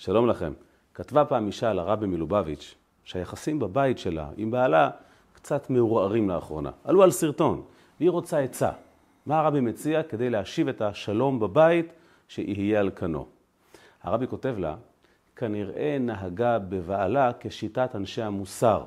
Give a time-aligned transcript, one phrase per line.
[0.00, 0.52] שלום לכם.
[0.94, 4.90] כתבה פעם אישה לרבי מלובביץ' שהיחסים בבית שלה עם בעלה
[5.32, 6.70] קצת מעורערים לאחרונה.
[6.84, 7.62] עלו על סרטון,
[7.98, 8.70] והיא רוצה עצה.
[9.26, 11.92] מה הרבי מציע כדי להשיב את השלום בבית
[12.28, 13.26] שיהיה על כנו?
[14.02, 14.76] הרבי כותב לה,
[15.36, 18.84] כנראה נהגה בבעלה כשיטת אנשי המוסר.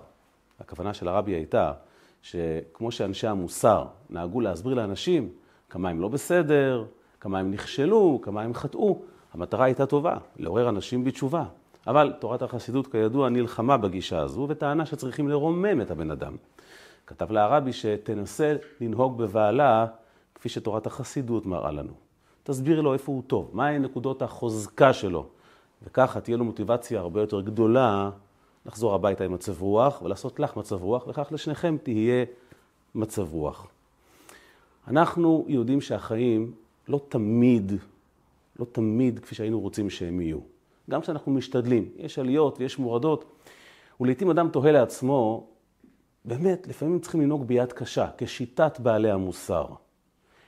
[0.60, 1.74] הכוונה של הרבי הייתה
[2.22, 5.30] שכמו שאנשי המוסר נהגו להסביר לאנשים
[5.70, 6.86] כמה הם לא בסדר,
[7.20, 9.02] כמה הם נכשלו, כמה הם חטאו,
[9.34, 11.44] המטרה הייתה טובה, לעורר אנשים בתשובה.
[11.88, 16.36] אבל תורת החסידות, כידוע, נלחמה בגישה הזו וטענה שצריכים לרומם את הבן אדם.
[17.08, 19.86] כתב לה הרבי שתנסה לנהוג בבעלה
[20.36, 21.94] כפי שתורת החסידות מראה לנו.
[22.44, 25.26] תסביר לו איפה הוא טוב, מהי נקודות החוזקה שלו,
[25.84, 28.10] וככה תהיה לו מוטיבציה הרבה יותר גדולה
[28.66, 32.26] לחזור הביתה עם מצב רוח ולעשות לך מצב רוח, וכך לשניכם תהיה
[32.96, 33.68] מצב רוח.
[34.88, 36.52] אנחנו יודעים שהחיים
[36.88, 37.72] לא תמיד,
[38.60, 40.40] לא תמיד כפי שהיינו רוצים שהם יהיו.
[40.90, 43.26] גם כשאנחנו משתדלים, יש עליות ויש מורדות,
[44.00, 45.48] ולעיתים אדם תוהה לעצמו,
[46.26, 49.66] באמת, לפעמים צריכים לנהוג ביד קשה, כשיטת בעלי המוסר.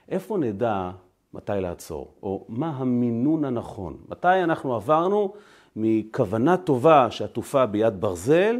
[0.09, 0.91] איפה נדע
[1.33, 3.97] מתי לעצור, או מה המינון הנכון?
[4.09, 5.33] מתי אנחנו עברנו
[5.75, 8.59] מכוונה טובה שעטופה ביד ברזל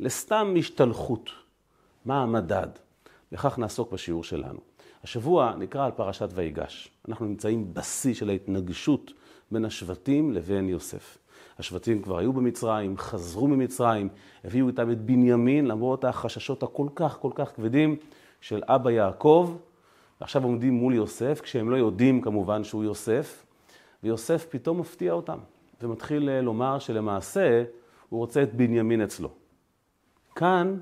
[0.00, 1.30] לסתם השתלחות?
[2.04, 2.68] מה המדד?
[3.32, 4.60] וכך נעסוק בשיעור שלנו.
[5.04, 6.90] השבוע נקרא על פרשת ויגש.
[7.08, 9.12] אנחנו נמצאים בשיא של ההתנגשות
[9.50, 11.18] בין השבטים לבין יוסף.
[11.58, 14.08] השבטים כבר היו במצרים, חזרו ממצרים,
[14.44, 17.96] הביאו איתם את בנימין, למרות החששות הכל כך כל כך כבדים
[18.40, 19.56] של אבא יעקב,
[20.20, 23.46] ועכשיו עומדים מול יוסף, כשהם לא יודעים כמובן שהוא יוסף,
[24.02, 25.38] ויוסף פתאום מפתיע אותם,
[25.82, 27.64] ומתחיל אה, לומר שלמעשה
[28.08, 29.28] הוא רוצה את בנימין אצלו.
[30.34, 30.78] כאן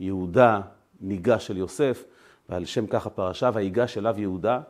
[0.00, 0.60] יהודה
[1.00, 2.04] ניגש אל יוסף,
[2.50, 4.60] ועל שם כך הפרשה, ויגש אליו יהודה.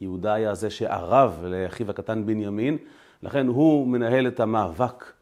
[0.00, 2.78] יהודה היה זה שערב לאחיו הקטן בנימין,
[3.22, 5.12] לכן הוא מנהל את המאבק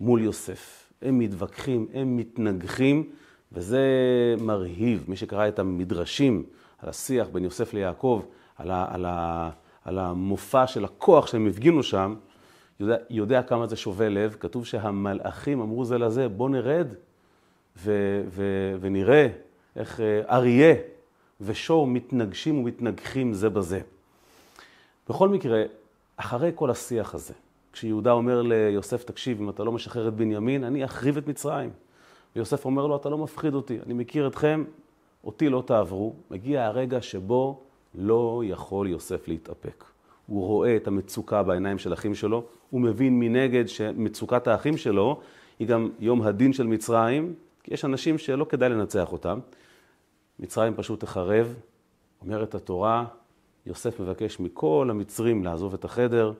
[0.00, 0.92] מול יוסף.
[1.02, 3.10] הם מתווכחים, הם מתנגחים,
[3.52, 3.80] וזה
[4.40, 5.04] מרהיב.
[5.08, 6.44] מי שקרא את המדרשים
[6.78, 8.22] על השיח בין יוסף ליעקב,
[8.56, 9.50] על, ה, על, ה,
[9.84, 12.14] על המופע של הכוח שהם הפגינו שם,
[12.80, 14.36] יודע, יודע כמה זה שובה לב.
[14.40, 16.86] כתוב שהמלאכים אמרו זה לזה, בוא נרד
[17.76, 17.92] ו,
[18.28, 18.44] ו,
[18.80, 19.28] ונראה
[19.76, 20.74] איך אה, אריה
[21.40, 23.80] ושור מתנגשים ומתנגחים זה בזה.
[25.08, 25.62] בכל מקרה,
[26.16, 27.34] אחרי כל השיח הזה,
[27.72, 31.70] כשיהודה אומר ליוסף, תקשיב, אם אתה לא משחרר את בנימין, אני אחריב את מצרים.
[32.36, 34.64] ויוסף אומר לו, אתה לא מפחיד אותי, אני מכיר אתכם,
[35.24, 36.14] אותי לא תעברו.
[36.30, 37.60] מגיע הרגע שבו
[37.94, 39.84] לא יכול יוסף להתאפק.
[40.26, 45.20] הוא רואה את המצוקה בעיניים של אחים שלו, הוא מבין מנגד שמצוקת האחים שלו
[45.58, 49.38] היא גם יום הדין של מצרים, כי יש אנשים שלא כדאי לנצח אותם.
[50.38, 51.54] מצרים פשוט תחרב,
[52.20, 53.06] אומרת התורה,
[53.66, 56.32] יוסף מבקש מכל המצרים לעזוב את החדר,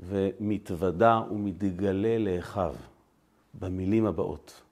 [0.00, 2.74] ומתוודה ומתגלה לאחיו
[3.54, 4.62] במילים הבאות: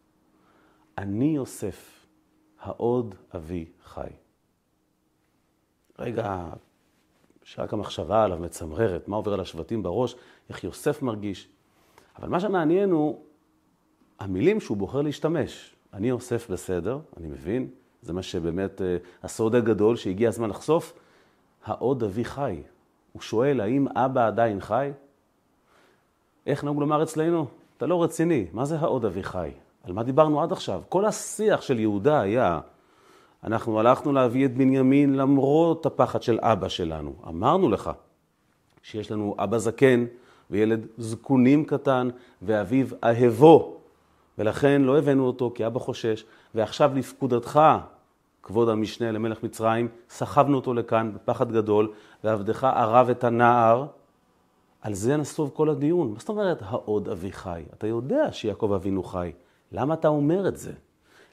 [0.98, 2.06] אני יוסף,
[2.60, 4.10] העוד אבי חי.
[5.98, 6.47] רגע,
[7.42, 10.16] שרק המחשבה עליו מצמררת, מה עובר על השבטים בראש,
[10.48, 11.48] איך יוסף מרגיש.
[12.19, 13.25] אבל מה שמעניין הוא
[14.19, 15.77] המילים שהוא בוחר להשתמש.
[15.92, 17.71] אני יוסף בסדר, אני מבין,
[18.02, 20.92] זה מה שבאמת אה, הסוד הגדול שהגיע הזמן לחשוף.
[21.64, 22.62] העוד אבי חי.
[23.12, 24.90] הוא שואל, האם אבא עדיין חי?
[26.46, 27.46] איך נהוג לומר אצלנו?
[27.76, 29.50] אתה לא רציני, מה זה העוד אבי חי?
[29.84, 30.82] על מה דיברנו עד עכשיו?
[30.88, 32.60] כל השיח של יהודה היה,
[33.44, 37.14] אנחנו הלכנו להביא את בנימין למרות הפחד של אבא שלנו.
[37.28, 37.90] אמרנו לך
[38.82, 40.04] שיש לנו אבא זקן
[40.50, 42.08] וילד זקונים קטן
[42.42, 43.79] ואביו אהבו,
[44.38, 46.24] ולכן לא הבאנו אותו כי אבא חושש,
[46.54, 47.60] ועכשיו לפקודתך,
[48.42, 51.92] כבוד המשנה למלך מצרים, סחבנו אותו לכאן בפחד גדול,
[52.24, 53.86] ועבדך ערב את הנער.
[54.82, 56.12] על זה נסוב כל הדיון.
[56.12, 57.62] מה זאת אומרת העוד אבי חי?
[57.74, 59.32] אתה יודע שיעקב אבינו חי.
[59.72, 60.72] למה אתה אומר את זה?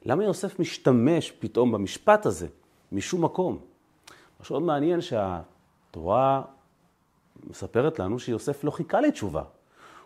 [0.06, 2.48] למה יוסף משתמש פתאום במשפט הזה
[2.92, 3.58] משום מקום?
[4.40, 6.42] מה שעוד מעניין שהתורה
[7.50, 9.44] מספרת לנו שיוסף לא חיכה לתשובה.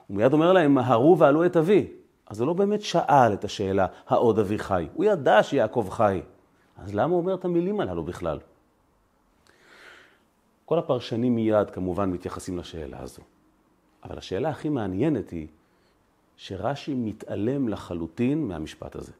[0.07, 1.87] הוא מיד אומר להם, מהרו ועלו את אבי.
[2.31, 4.87] אז הוא לא באמת שאל את השאלה, העוד אבי חי.
[4.93, 6.21] הוא ידע שיעקב חי.
[6.77, 8.39] אז למה הוא אומר את המילים הללו בכלל?
[10.65, 13.21] כל הפרשנים מיד כמובן מתייחסים לשאלה הזו.
[14.03, 15.47] אבל השאלה הכי מעניינת היא
[16.37, 19.11] שרש"י מתעלם לחלוטין מהמשפט הזה.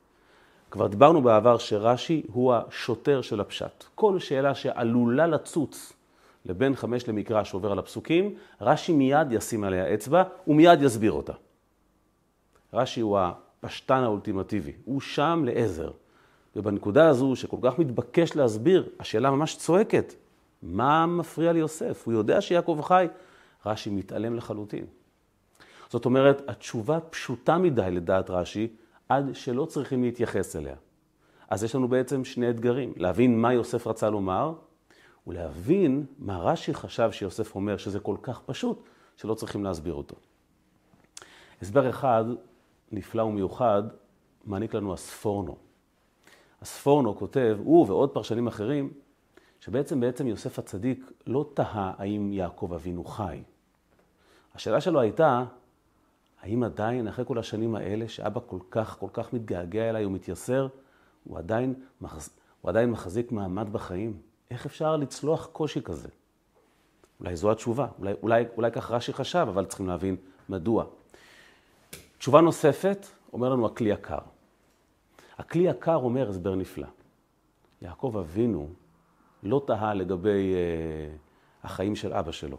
[0.71, 3.83] כבר דיברנו בעבר שרש"י הוא השוטר של הפשט.
[3.95, 5.93] כל שאלה שעלולה לצוץ
[6.45, 11.33] לבין חמש למקרא שעובר על הפסוקים, רש"י מיד ישים עליה אצבע ומיד יסביר אותה.
[12.73, 15.91] רש"י הוא הפשטן האולטימטיבי, הוא שם לעזר.
[16.55, 20.13] ובנקודה הזו, שכל כך מתבקש להסביר, השאלה ממש צועקת,
[20.63, 22.03] מה מפריע ליוסף?
[22.05, 23.07] הוא יודע שיעקב חי.
[23.65, 24.85] רש"י מתעלם לחלוטין.
[25.89, 28.67] זאת אומרת, התשובה פשוטה מדי לדעת רש"י,
[29.09, 30.75] עד שלא צריכים להתייחס אליה.
[31.49, 34.53] אז יש לנו בעצם שני אתגרים, להבין מה יוסף רצה לומר,
[35.27, 38.83] ולהבין מה רש"י חשב שיוסף אומר, שזה כל כך פשוט,
[39.17, 40.15] שלא צריכים להסביר אותו.
[41.61, 42.25] הסבר אחד,
[42.91, 43.83] נפלא ומיוחד,
[44.45, 45.55] מעניק לנו הספורנו.
[46.61, 48.93] הספורנו כותב, הוא ועוד פרשנים אחרים,
[49.59, 53.43] שבעצם בעצם יוסף הצדיק לא תהה האם יעקב אבינו חי.
[54.55, 55.43] השאלה שלו הייתה,
[56.41, 60.67] האם עדיין, אחרי כל השנים האלה, שאבא כל כך, כל כך מתגעגע אליי ומתייסר,
[61.23, 62.29] הוא עדיין, מחז...
[62.61, 64.17] הוא עדיין מחזיק מעמד בחיים?
[64.51, 66.09] איך אפשר לצלוח קושי כזה?
[67.19, 70.15] אולי זו התשובה, אולי, אולי, אולי כך רש"י חשב, אבל צריכים להבין
[70.49, 70.85] מדוע.
[72.21, 74.17] תשובה נוספת, אומר לנו הכלי יקר.
[75.37, 76.87] הכלי יקר אומר הסבר נפלא.
[77.81, 78.69] יעקב אבינו
[79.43, 81.15] לא תהה לגבי אה,
[81.63, 82.57] החיים של אבא שלו.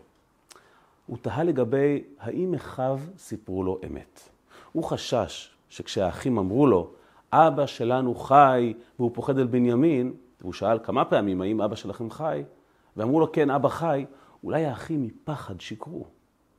[1.07, 4.29] הוא תהה לגבי האם אחיו סיפרו לו אמת.
[4.73, 6.91] הוא חשש שכשהאחים אמרו לו,
[7.33, 12.45] אבא שלנו חי והוא פוחד על בנימין, והוא שאל כמה פעמים האם אבא שלכם חי,
[12.97, 14.07] ואמרו לו כן, אבא חי,
[14.45, 16.07] אולי האחים מפחד שיקרו.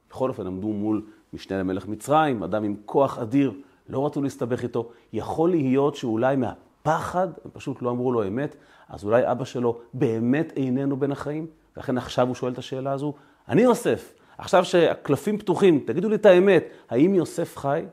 [0.09, 3.53] בכל אופן עמדו מול משנה למלך מצרים, אדם עם כוח אדיר,
[3.89, 4.91] לא רצו להסתבך איתו.
[5.13, 8.55] יכול להיות שאולי מהפחד, הם פשוט לא אמרו לו אמת,
[8.89, 11.47] אז אולי אבא שלו באמת איננו בין החיים,
[11.77, 13.13] ולכן עכשיו הוא שואל את השאלה הזו.
[13.49, 17.85] אני יוסף, עכשיו שהקלפים פתוחים, תגידו לי את האמת, האם יוסף חי?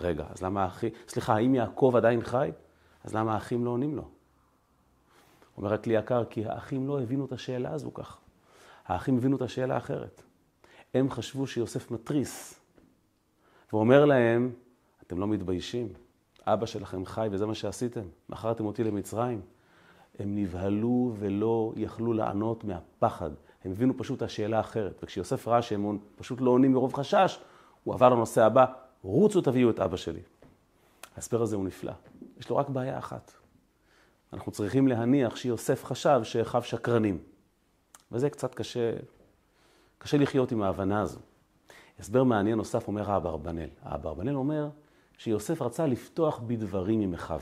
[0.00, 2.50] רגע, אז למה האחים, סליחה, האם יעקב עדיין חי?
[3.04, 4.04] אז למה האחים לא עונים לו?
[5.56, 8.18] אומר הכלי יקר, כי האחים לא הבינו את השאלה הזו כך.
[8.86, 10.22] האחים הבינו את השאלה האחרת.
[10.94, 12.55] הם חשבו שיוסף מתריס,
[13.72, 14.52] ואומר להם,
[15.06, 15.88] אתם לא מתביישים,
[16.46, 19.40] אבא שלכם חי וזה מה שעשיתם, מכרתם אותי למצרים.
[20.18, 23.30] הם נבהלו ולא יכלו לענות מהפחד.
[23.64, 25.00] הם הבינו פשוט את השאלה האחרת.
[25.02, 27.40] וכשיוסף ראה שהם פשוט לא עונים מרוב חשש,
[27.84, 28.66] הוא עבר לנושא הבא,
[29.02, 30.20] רוצו תביאו את אבא שלי.
[31.16, 31.92] ההסבר הזה הוא נפלא.
[32.38, 33.32] יש לו רק בעיה אחת.
[34.32, 37.18] אנחנו צריכים להניח שיוסף חשב שאחיו שקרנים.
[38.12, 38.92] וזה קצת קשה,
[39.98, 41.20] קשה לחיות עם ההבנה הזו.
[42.00, 43.68] הסבר מעניין נוסף אומר האברבנאל.
[43.82, 44.68] האברבנאל אומר
[45.18, 47.40] שיוסף רצה לפתוח בדברים עם אחיו.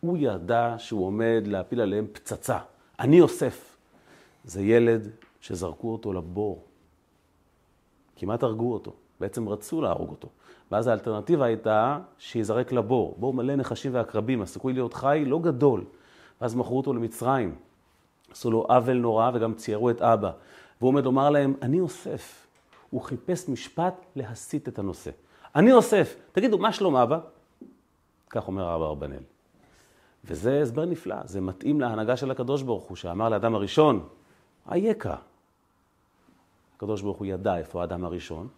[0.00, 2.58] הוא ידע שהוא עומד להפיל עליהם פצצה.
[3.00, 3.76] אני יוסף.
[4.44, 5.08] זה ילד
[5.40, 6.64] שזרקו אותו לבור.
[8.16, 8.92] כמעט הרגו אותו.
[9.20, 10.28] בעצם רצו להרוג אותו.
[10.72, 13.14] ואז האלטרנטיבה הייתה שיזרק לבור.
[13.18, 15.84] בור מלא נחשים ועקרבים, הסיכוי להיות חי לא גדול.
[16.40, 17.54] ואז מכרו אותו למצרים.
[18.32, 20.30] עשו לו עוול נורא וגם ציירו את אבא.
[20.80, 22.43] והוא עומד לומר להם, אני יוסף.
[22.90, 25.10] הוא חיפש משפט להסיט את הנושא.
[25.54, 26.16] אני יוסף.
[26.32, 27.18] תגידו, מה שלום אבא?
[28.30, 29.22] כך אומר אבא ארבנאל.
[30.24, 34.08] וזה הסבר נפלא, זה מתאים להנהגה של הקדוש ברוך הוא, שאמר לאדם הראשון,
[34.70, 35.16] אייכה.
[36.76, 38.48] הקדוש ברוך הוא ידע איפה האדם הראשון,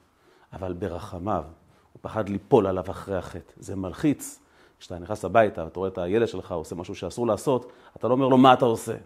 [0.52, 1.44] אבל ברחמיו,
[1.93, 3.52] הוא פחד ליפול עליו אחרי החטא.
[3.56, 4.40] זה מלחיץ.
[4.78, 8.28] כשאתה נכנס הביתה ואתה רואה את הילד שלך עושה משהו שאסור לעשות, אתה לא אומר
[8.28, 8.96] לו מה אתה עושה.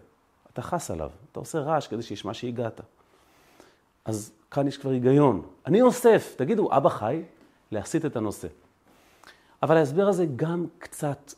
[0.53, 2.81] אתה חס עליו, אתה עושה רעש כדי שישמע שהגעת.
[4.05, 5.41] אז כאן יש כבר היגיון.
[5.65, 7.21] אני יוסף, תגידו, אבא חי?
[7.71, 8.47] להסיט את הנושא.
[9.63, 11.33] אבל ההסבר הזה גם קצת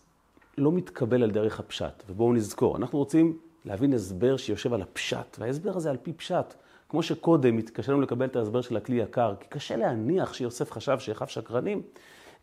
[0.57, 2.04] לא מתקבל על דרך הפשט.
[2.07, 6.54] ובואו נזכור, אנחנו רוצים להבין הסבר שיושב על הפשט, וההסבר הזה על פי פשט.
[6.89, 11.27] כמו שקודם התקשינו לקבל את ההסבר של הכלי יקר, כי קשה להניח שיוסף חשב שאחיו
[11.27, 11.81] שקרנים,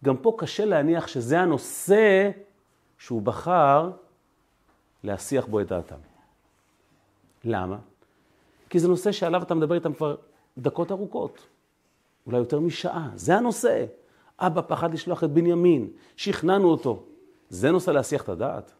[0.05, 2.31] גם פה קשה להניח שזה הנושא
[2.99, 3.91] שהוא בחר
[5.05, 5.97] להסיח בו את דעתם.
[7.45, 7.77] למה?
[8.71, 10.17] כי זה נושא שעליו אתה מדבר איתם כבר
[10.61, 11.47] דקות ארוכות,
[12.27, 13.11] אולי יותר משעה.
[13.15, 13.85] זה הנושא.
[14.39, 17.03] אבא פחד לשלוח את בנימין, שכנענו אותו.
[17.49, 18.73] זה נושא להסיח את הדעת.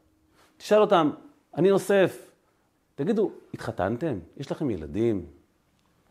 [0.57, 1.11] תשאל אותם,
[1.57, 2.31] אני יוסף,
[2.95, 4.19] תגידו, התחתנתם?
[4.37, 5.27] יש לכם ילדים?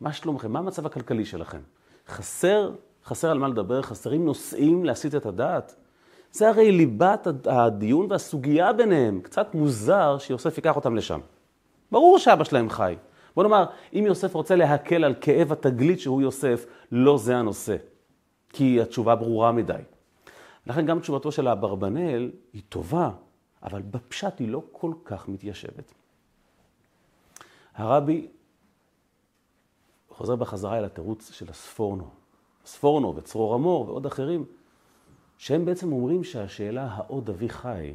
[0.01, 0.51] מה שלומכם?
[0.51, 1.59] מה המצב הכלכלי שלכם?
[2.07, 2.71] חסר,
[3.05, 5.75] חסר על מה לדבר, חסרים נושאים להסיט את הדעת.
[6.31, 9.21] זה הרי ליבת הדיון והסוגיה ביניהם.
[9.21, 11.19] קצת מוזר שיוסף ייקח אותם לשם.
[11.91, 12.95] ברור שאבא שלהם חי.
[13.35, 17.75] בוא נאמר, אם יוסף רוצה להקל על כאב התגלית שהוא יוסף, לא זה הנושא.
[18.49, 19.81] כי התשובה ברורה מדי.
[20.67, 23.11] לכן גם תשובתו של אברבנאל היא טובה,
[23.63, 25.93] אבל בפשט היא לא כל כך מתיישבת.
[27.75, 28.27] הרבי
[30.09, 32.09] חוזר בחזרה אל התירוץ של הספורנו.
[32.65, 34.45] ספורנו וצרור המור ועוד אחרים,
[35.37, 37.93] שהם בעצם אומרים שהשאלה העוד אבי חי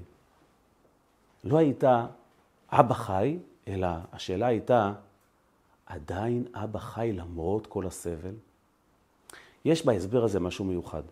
[1.45, 2.07] לא הייתה
[2.71, 3.39] אבא חי,
[3.69, 4.93] אלא השאלה הייתה
[5.87, 8.35] עדיין אבא חי למרות כל הסבל?
[9.65, 11.03] יש בהסבר הזה משהו מיוחד.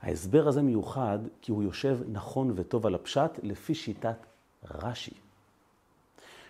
[0.00, 4.26] ההסבר הזה מיוחד כי הוא יושב נכון וטוב על הפשט לפי שיטת
[4.70, 5.14] רש"י.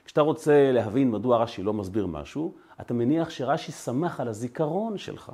[0.04, 5.32] כשאתה רוצה להבין מדוע רש"י לא מסביר משהו, אתה מניח שרש"י שמח על הזיכרון שלך.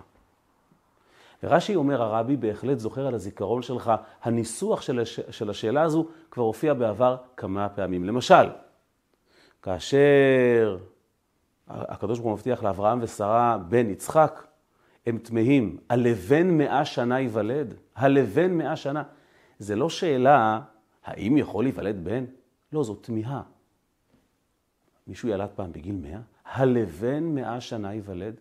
[1.42, 3.92] ורש"י אומר, הרבי בהחלט זוכר על הזיכרון שלך,
[4.22, 5.20] הניסוח של, הש...
[5.30, 8.04] של השאלה הזו כבר הופיע בעבר כמה פעמים.
[8.04, 8.50] למשל,
[9.62, 10.78] כאשר
[11.68, 14.46] הקדוש ברוך הוא מבטיח לאברהם ושרה בן יצחק,
[15.06, 17.74] הם תמהים, הלבן מאה שנה ייוולד?
[17.96, 19.02] הלבן מאה שנה.
[19.58, 20.60] זה לא שאלה,
[21.04, 22.24] האם יכול להיוולד בן?
[22.72, 23.42] לא, זו תמיהה.
[25.06, 26.20] מישהו ילד פעם בגיל מאה?
[26.44, 28.40] הלבן מאה שנה ייוולד?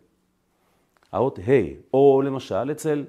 [1.12, 1.52] האות ה',
[1.94, 3.06] או למשל אצל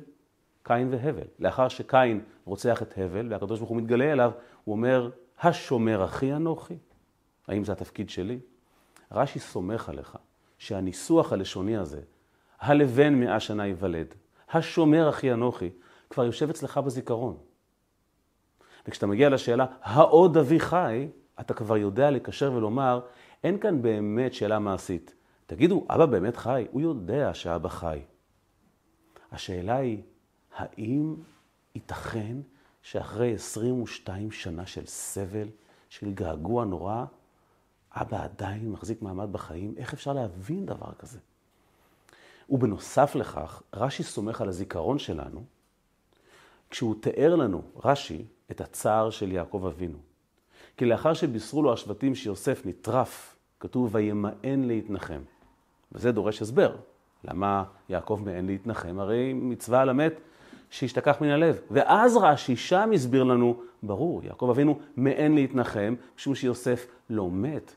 [0.62, 1.26] קין והבל.
[1.38, 4.32] לאחר שקין רוצח את הבל והקדוש ברוך הוא מתגלה אליו,
[4.64, 6.76] הוא אומר, השומר אחי אנוכי.
[7.49, 8.38] האם זה התפקיד שלי?
[9.12, 10.18] רש"י סומך עליך
[10.58, 12.00] שהניסוח הלשוני הזה,
[12.60, 14.14] הלבן מאה שנה ייוולד,
[14.50, 15.70] השומר אחי אנוכי,
[16.10, 17.36] כבר יושב אצלך בזיכרון.
[18.88, 21.08] וכשאתה מגיע לשאלה, העוד אבי חי,
[21.40, 23.00] אתה כבר יודע לקשר ולומר,
[23.44, 25.14] אין כאן באמת שאלה מעשית.
[25.46, 26.66] תגידו, אבא באמת חי?
[26.70, 28.00] הוא יודע שאבא חי.
[29.32, 30.02] השאלה היא,
[30.56, 31.16] האם
[31.75, 32.36] ייתכן
[32.82, 35.48] שאחרי 22 שנה של סבל,
[35.88, 37.04] של געגוע נורא,
[38.00, 39.75] אבא עדיין מחזיק מעמד בחיים?
[39.76, 41.19] איך אפשר להבין דבר כזה?
[42.50, 45.45] ובנוסף לכך, רש"י סומך על הזיכרון שלנו,
[46.71, 49.99] כשהוא תיאר לנו, רש"י, את הצער של יעקב אבינו.
[50.76, 55.21] כי לאחר שבישרו לו השבטים שיוסף נטרף, כתוב וימאן להתנחם.
[55.93, 56.76] וזה דורש הסבר.
[57.25, 58.99] למה יעקב מאן להתנחם?
[58.99, 60.12] הרי מצווה על המת
[60.71, 61.61] שישתכח מן הלב.
[61.71, 67.75] ואז רש"י שם הסביר לנו, ברור, יעקב אבינו מאן להתנחם, משום שיוסף לא מת.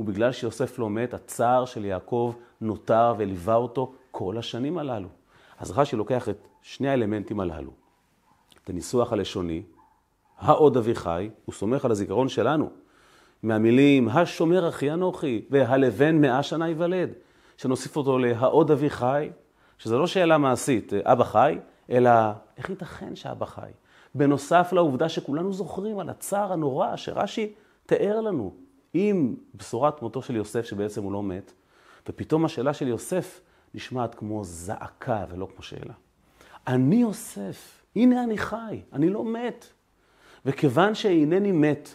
[0.00, 5.08] ובגלל שיוסף לא מת, הצער של יעקב נותר וליווה אותו כל השנים הללו.
[5.58, 7.70] אז רש"י לוקח את שני האלמנטים הללו,
[8.64, 9.62] את הניסוח הלשוני,
[10.38, 12.70] העוד אביחי, הוא סומך על הזיכרון שלנו,
[13.42, 17.10] מהמילים השומר אחי אנוכי והלבן מאה שנה ייוולד.
[17.60, 19.30] שנוסיף אותו להעוד אבי חי,
[19.78, 21.58] שזה לא שאלה מעשית, אבא חי,
[21.90, 22.10] אלא
[22.56, 23.70] איך ייתכן שאבא חי?
[24.14, 27.52] בנוסף לעובדה שכולנו זוכרים על הצער הנורא שרש"י
[27.86, 28.54] תיאר לנו
[28.94, 31.52] עם בשורת מותו של יוסף, שבעצם הוא לא מת,
[32.08, 33.40] ופתאום השאלה של יוסף
[33.74, 35.94] נשמעת כמו זעקה ולא כמו שאלה.
[36.66, 39.66] אני יוסף, הנה אני חי, אני לא מת.
[40.46, 41.88] וכיוון שאינני מת,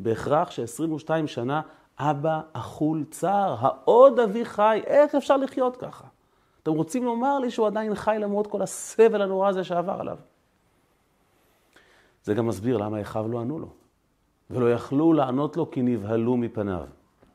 [0.00, 1.60] בהכרח ש-22 שנה
[1.98, 6.04] אבא אכול צער, העוד אבי חי, איך אפשר לחיות ככה?
[6.62, 10.18] אתם רוצים לומר לי שהוא עדיין חי למרות כל הסבל הנורא הזה שעבר עליו.
[12.24, 13.68] זה גם מסביר למה אחיו לא ענו לו.
[14.50, 16.84] ולא יכלו לענות לו כי נבהלו מפניו.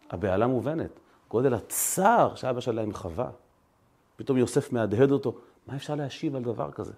[0.10, 3.30] הבהלה מובנת, גודל הצער שאבא שלהם חווה.
[4.16, 5.36] פתאום יוסף מהדהד אותו,
[5.68, 6.94] מה אפשר להשיב על דבר כזה?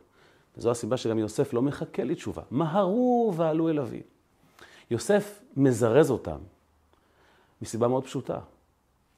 [0.58, 2.42] וזו הסיבה שגם יוסף לא מחכה לתשובה.
[2.52, 4.02] מהרו ועלו אל אבי.
[4.92, 6.38] יוסף מזרז אותם
[7.62, 8.40] מסיבה מאוד פשוטה.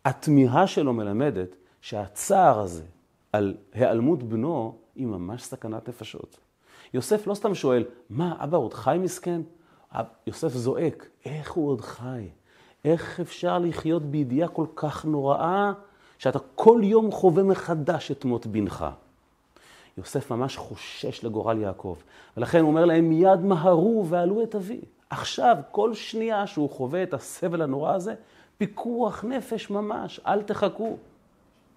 [0.05, 2.83] התמיהה שלו מלמדת שהצער הזה
[3.33, 6.37] על היעלמות בנו היא ממש סכנת נפשות.
[6.93, 9.41] יוסף לא סתם שואל, מה, אבא עוד חי מסכן?
[10.27, 12.27] יוסף זועק, איך הוא עוד חי?
[12.85, 15.71] איך אפשר לחיות בידיעה כל כך נוראה,
[16.17, 18.85] שאתה כל יום חווה מחדש את מות בנך?
[19.97, 21.95] יוסף ממש חושש לגורל יעקב,
[22.37, 24.81] ולכן הוא אומר להם, מיד מהרו ועלו את אבי.
[25.09, 28.15] עכשיו, כל שנייה שהוא חווה את הסבל הנורא הזה,
[28.57, 30.97] פיקוח נפש ממש, אל תחכו.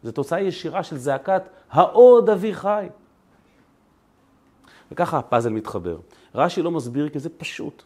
[0.03, 2.87] זו תוצאה ישירה של זעקת העוד אבי חי.
[4.93, 5.99] וככה הפאזל מתחבר.
[6.35, 7.83] רש"י לא מסביר כי זה פשוט.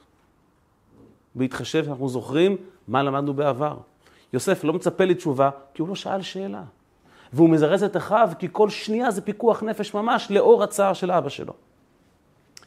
[1.34, 2.56] בהתחשב שאנחנו זוכרים
[2.88, 3.76] מה למדנו בעבר.
[4.32, 6.62] יוסף לא מצפה לתשובה כי הוא לא שאל שאלה.
[7.32, 11.28] והוא מזרז את אחיו כי כל שנייה זה פיקוח נפש ממש לאור הצער של אבא
[11.28, 11.52] שלו.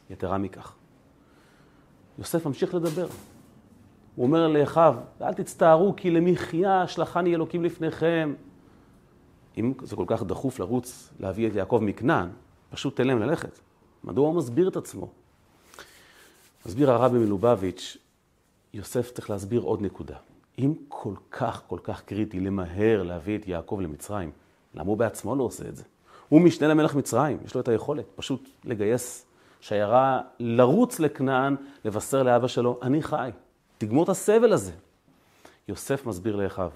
[0.09, 0.75] יתרה מכך,
[2.19, 3.07] יוסף ממשיך לדבר.
[4.15, 8.33] הוא אומר לאחיו, אל תצטערו כי למחיה שלחני אלוקים לפניכם.
[9.57, 12.29] אם זה כל כך דחוף לרוץ להביא את יעקב מכנען,
[12.69, 13.59] פשוט תן להם ללכת.
[14.03, 15.09] מדוע הוא מסביר את עצמו?
[16.65, 17.97] מסביר הרבי מלובביץ',
[18.77, 20.15] יוסף צריך להסביר עוד נקודה.
[20.59, 24.31] אם כל כך כל כך קריטי למהר להביא את יעקב למצרים,
[24.75, 25.83] למה הוא בעצמו לא עושה את זה?
[26.29, 29.25] הוא משנה למלך מצרים, יש לו את היכולת פשוט לגייס
[29.61, 31.55] שיירה לרוץ לכנען,
[31.85, 33.29] לבשר לאבא שלו, אני חי.
[33.77, 34.71] תגמור את הסבל הזה.
[35.67, 36.71] יוסף מסביר לאחיו,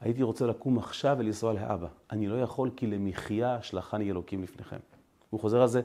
[0.00, 1.88] הייתי רוצה לקום עכשיו ולנסוע לאבא.
[2.10, 4.78] אני לא יכול כי למחיה שלחני אלוקים לפניכם.
[5.30, 5.82] הוא חוזר על זה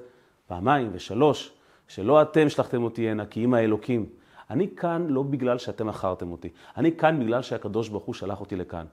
[0.48, 1.52] פעמיים ושלוש,
[1.88, 4.06] שלא אתם שלחתם אותי הנה, כי אם האלוקים.
[4.50, 8.56] אני כאן לא בגלל שאתם מכרתם אותי, אני כאן בגלל שהקדוש ברוך הוא שלח אותי
[8.56, 8.86] לכאן.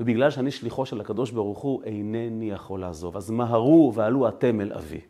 [0.00, 3.16] ובגלל שאני שליחו של הקדוש ברוך הוא, אינני יכול לעזוב.
[3.16, 5.00] אז מהרו ועלו אתם אל אבי.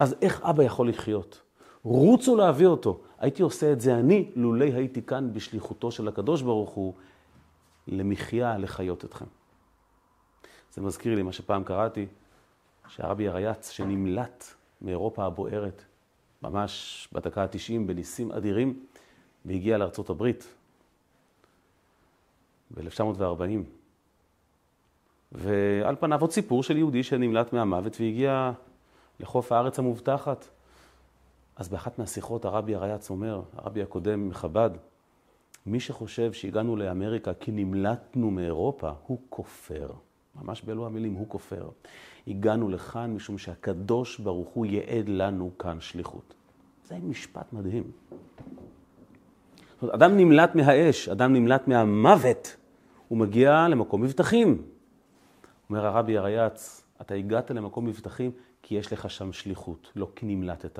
[0.00, 1.40] אז איך אבא יכול לחיות?
[1.82, 3.00] רוצו להביא אותו.
[3.18, 6.94] הייתי עושה את זה אני, לולא הייתי כאן בשליחותו של הקדוש ברוך הוא,
[7.88, 9.24] למחיה, לחיות אתכם.
[10.74, 12.06] זה מזכיר לי מה שפעם קראתי,
[12.88, 14.44] שהרבי הרייץ, שנמלט
[14.82, 15.84] מאירופה הבוערת,
[16.42, 18.80] ממש בדקה ה-90 בניסים אדירים,
[19.44, 20.54] והגיע לארצות הברית
[22.70, 23.22] ב-1940.
[25.32, 28.52] ועל פניו עוד סיפור של יהודי שנמלט מהמוות והגיע
[29.20, 30.44] לחוף הארץ המובטחת.
[31.56, 34.70] אז באחת מהשיחות הרבי הרייץ אומר, הרבי הקודם מחב"ד,
[35.66, 39.88] מי שחושב שהגענו לאמריקה כי נמלטנו מאירופה, הוא כופר.
[40.36, 41.68] ממש באלו המילים, הוא כופר.
[42.26, 46.34] הגענו לכאן משום שהקדוש ברוך הוא ייעד לנו כאן שליחות.
[46.84, 47.90] זה משפט מדהים.
[49.72, 52.56] זאת אומרת, אדם נמלט מהאש, אדם נמלט מהמוות,
[53.08, 54.62] הוא מגיע למקום מבטחים.
[55.70, 58.30] אומר הרבי הרייץ, אתה הגעת למקום מבטחים
[58.62, 60.78] כי יש לך שם שליחות, לא כי נמלטת.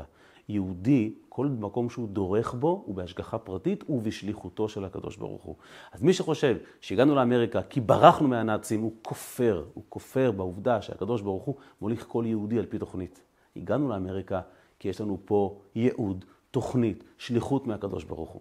[0.49, 5.57] יהודי, כל מקום שהוא דורך בו, הוא בהשגחה פרטית ובשליחותו של הקדוש ברוך הוא.
[5.93, 11.45] אז מי שחושב שהגענו לאמריקה כי ברחנו מהנאצים, הוא כופר, הוא כופר בעובדה שהקדוש ברוך
[11.45, 13.21] הוא מוליך כל יהודי על פי תוכנית.
[13.57, 14.41] הגענו לאמריקה
[14.79, 18.41] כי יש לנו פה ייעוד, תוכנית, שליחות מהקדוש ברוך הוא.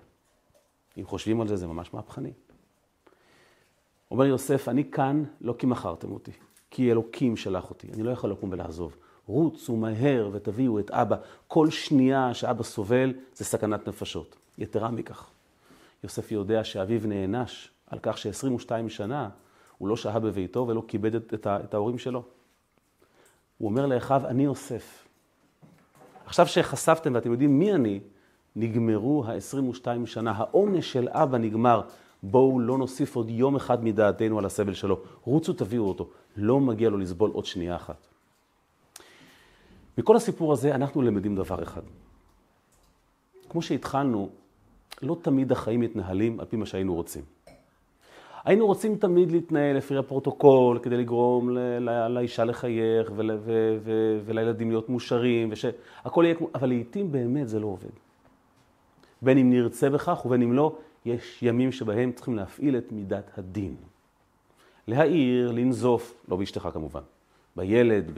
[0.97, 2.31] אם חושבים על זה, זה ממש מהפכני.
[4.11, 6.31] אומר יוסף, אני כאן לא כי מכרתם אותי,
[6.71, 8.97] כי אלוקים שלח אותי, אני לא יכול לקום ולעזוב.
[9.25, 11.15] רוצו מהר ותביאו את אבא.
[11.47, 14.35] כל שנייה שאבא סובל זה סכנת נפשות.
[14.57, 15.29] יתרה מכך,
[16.03, 19.29] יוסף יודע שאביו נענש על כך ש-22 שנה
[19.77, 22.23] הוא לא שהה בביתו ולא כיבד את, את ההורים שלו.
[23.57, 25.07] הוא אומר לאחיו, אני יוסף.
[26.25, 27.99] עכשיו שחשפתם ואתם יודעים מי אני,
[28.55, 30.31] נגמרו ה-22 שנה.
[30.31, 31.81] העונש של אבא נגמר.
[32.23, 34.99] בואו לא נוסיף עוד יום אחד מדעתנו על הסבל שלו.
[35.23, 36.09] רוצו תביאו אותו.
[36.37, 38.07] לא מגיע לו לסבול עוד שנייה אחת.
[40.01, 41.81] מכל הסיפור הזה אנחנו למדים דבר אחד.
[43.49, 44.29] כמו שהתחלנו,
[45.01, 47.23] לא תמיד החיים מתנהלים על פי מה שהיינו רוצים.
[48.43, 51.49] היינו רוצים תמיד להתנהל לפי הפרוטוקול כדי לגרום
[52.09, 56.49] לאישה לחייך ול, ו, ו, ולילדים להיות מאושרים, ושהכול יהיה כמו...
[56.55, 57.95] אבל לעיתים באמת זה לא עובד.
[59.21, 63.75] בין אם נרצה בכך ובין אם לא, יש ימים שבהם צריכים להפעיל את מידת הדין.
[64.87, 67.01] להעיר, לנזוף, לא באשתך כמובן,
[67.55, 68.11] בילד,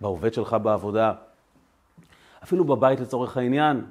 [0.00, 1.12] בעובד שלך בעבודה,
[2.42, 3.84] אפילו בבית לצורך העניין,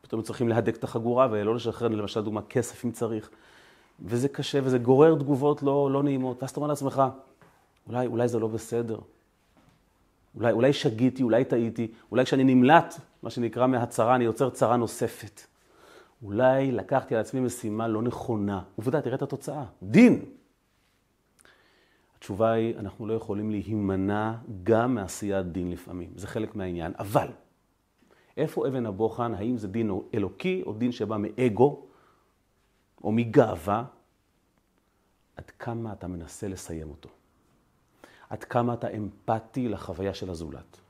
[0.00, 3.30] פתאום צריכים להדק את החגורה ולא לשחרר, למשל, דוגמה, כסף אם צריך.
[4.04, 6.42] וזה קשה וזה גורר תגובות לא, לא נעימות.
[6.42, 7.02] ואז אתה אומר לעצמך,
[7.88, 8.98] אולי, אולי זה לא בסדר.
[10.36, 15.40] אולי, אולי שגיתי, אולי טעיתי, אולי כשאני נמלט, מה שנקרא מהצרה, אני יוצר צרה נוספת.
[16.22, 18.62] אולי לקחתי על עצמי משימה לא נכונה.
[18.76, 19.64] עובדה, תראה את התוצאה.
[19.82, 20.24] דין.
[22.18, 26.10] התשובה היא, אנחנו לא יכולים להימנע גם מעשיית דין לפעמים.
[26.16, 26.92] זה חלק מהעניין.
[26.98, 27.28] אבל,
[28.36, 29.34] איפה אבן הבוחן?
[29.34, 31.86] האם זה דין אלוקי או דין שבא מאגו
[33.04, 33.84] או מגאווה?
[35.36, 37.08] עד כמה אתה מנסה לסיים אותו?
[38.30, 40.80] עד כמה אתה אמפתי לחוויה של הזולת?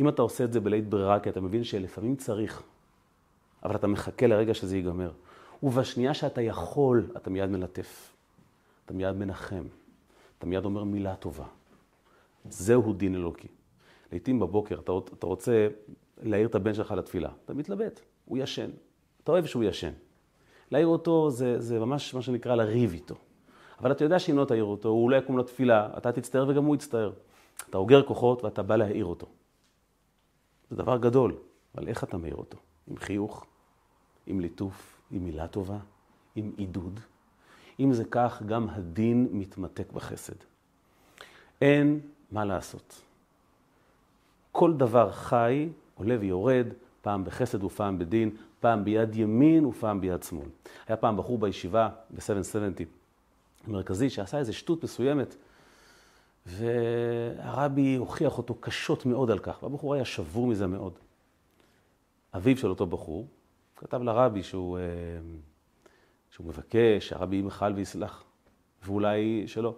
[0.00, 2.62] אם אתה עושה את זה בלית ברירה, כי אתה מבין שלפעמים צריך,
[3.62, 5.12] אבל אתה מחכה לרגע שזה ייגמר.
[5.62, 8.14] ובשנייה שאתה יכול, אתה מיד מלטף.
[8.84, 9.64] אתה מיד מנחם.
[10.44, 11.44] אתה מיד אומר מילה טובה.
[12.48, 13.48] זהו דין אלוקי.
[14.12, 15.68] לעתים בבוקר אתה, אתה רוצה
[16.22, 18.70] להעיר את הבן שלך לתפילה, אתה מתלבט, הוא ישן.
[19.22, 19.92] אתה אוהב שהוא ישן.
[20.70, 23.14] להעיר אותו זה, זה ממש מה שנקרא לריב איתו.
[23.80, 26.74] אבל אתה יודע שאם לא תעיר אותו, הוא לא יקום לתפילה, אתה תצטער וגם הוא
[26.74, 27.12] יצטער.
[27.70, 29.26] אתה אוגר כוחות ואתה בא להעיר אותו.
[30.70, 31.36] זה דבר גדול,
[31.74, 32.58] אבל איך אתה מעיר אותו?
[32.88, 33.44] עם חיוך?
[34.26, 35.00] עם ליטוף?
[35.10, 35.78] עם מילה טובה?
[36.36, 37.00] עם עידוד?
[37.80, 40.34] אם זה כך, גם הדין מתמתק בחסד.
[41.60, 42.00] אין
[42.32, 43.02] מה לעשות.
[44.52, 46.66] כל דבר חי עולה ויורד,
[47.02, 50.48] פעם בחסד ופעם בדין, פעם ביד ימין ופעם ביד שמאל.
[50.88, 52.84] היה פעם בחור בישיבה, ב-770,
[53.68, 55.36] מרכזי, שעשה איזו שטות מסוימת,
[56.46, 60.92] והרבי הוכיח אותו קשות מאוד על כך, והבחור היה שבור מזה מאוד.
[62.36, 63.26] אביו של אותו בחור
[63.76, 64.78] כתב לרבי שהוא...
[66.34, 68.24] שהוא מבקש שהרבי ימחל ויסלח,
[68.82, 69.74] ואולי שלא.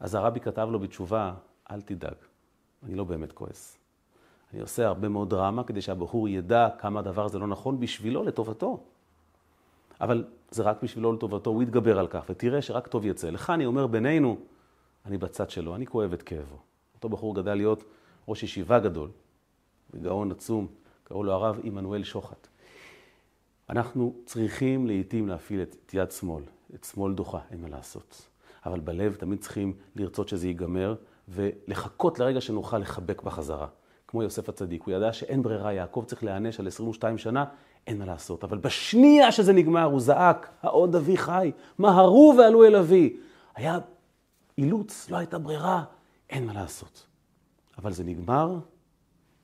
[0.00, 1.34] אז הרבי כתב לו בתשובה,
[1.70, 2.14] אל תדאג,
[2.82, 3.78] אני לא באמת כועס.
[4.52, 8.80] אני עושה הרבה מאוד דרמה כדי שהבחור ידע כמה הדבר הזה לא נכון בשבילו, לטובתו.
[10.00, 13.30] אבל זה רק בשבילו לטובתו, הוא יתגבר על כך, ותראה שרק טוב יצא.
[13.30, 14.36] לך אני אומר בינינו,
[15.06, 16.58] אני בצד שלו, אני כואב את כאבו.
[16.94, 17.84] אותו בחור גדל להיות
[18.28, 19.10] ראש ישיבה גדול,
[19.90, 20.66] וגאון עצום,
[21.04, 22.48] קראו לו הרב עמנואל שוחט.
[23.72, 26.42] אנחנו צריכים לעיתים להפעיל את יד שמאל,
[26.74, 28.28] את שמאל דוחה, אין מה לעשות.
[28.66, 30.94] אבל בלב תמיד צריכים לרצות שזה ייגמר,
[31.28, 33.66] ולחכות לרגע שנוכל לחבק בחזרה.
[34.08, 37.44] כמו יוסף הצדיק, הוא ידע שאין ברירה, יעקב צריך להיענש על 22 שנה,
[37.86, 38.44] אין מה לעשות.
[38.44, 43.16] אבל בשנייה שזה נגמר, הוא זעק, העוד אבי חי, מהרו ועלו אל אבי.
[43.54, 43.78] היה
[44.58, 45.84] אילוץ, לא הייתה ברירה,
[46.30, 47.06] אין מה לעשות.
[47.78, 48.58] אבל זה נגמר.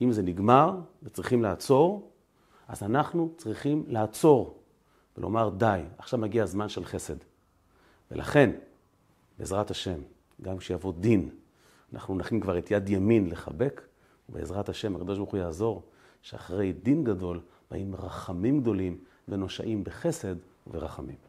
[0.03, 2.11] אם זה נגמר וצריכים לעצור,
[2.69, 4.59] אז אנחנו צריכים לעצור
[5.17, 7.17] ולומר די, עכשיו מגיע הזמן של חסד.
[8.11, 8.51] ולכן,
[9.39, 10.01] בעזרת השם,
[10.43, 11.31] גם כשיבוא דין,
[11.93, 13.83] אנחנו נכין כבר את יד ימין לחבק,
[14.29, 15.83] ובעזרת השם הקדוש ברוך הוא יעזור,
[16.23, 21.28] שאחרי דין גדול באים רחמים גדולים ונושעים בחסד וברחמים.